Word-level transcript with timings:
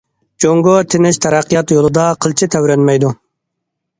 جۇڭگو 0.43 0.71
تىنچ 0.93 1.19
تەرەققىيات 1.25 1.73
يولىدا 1.77 2.05
قىلچە 2.27 2.49
تەۋرەنمەيدۇ. 2.57 3.15